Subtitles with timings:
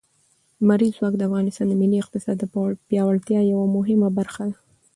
[0.61, 2.43] لمریز ځواک د افغانستان د ملي اقتصاد د
[2.87, 4.57] پیاوړتیا یوه مهمه برخه ده.